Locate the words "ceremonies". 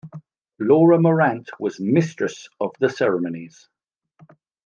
2.89-3.69